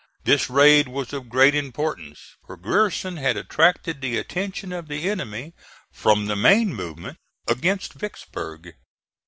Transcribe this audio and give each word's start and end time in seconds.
This 0.23 0.49
raid 0.49 0.87
was 0.87 1.13
of 1.13 1.29
great 1.29 1.53
importance, 1.53 2.33
for 2.47 2.57
Grierson 2.57 3.17
had 3.17 3.37
attracted 3.37 4.01
the 4.01 4.17
attention 4.17 4.73
of 4.73 4.87
the 4.87 5.07
enemy 5.07 5.53
from 5.93 6.25
the 6.25 6.35
main 6.35 6.73
movement 6.73 7.19
against 7.47 7.93
Vicksburg. 7.93 8.73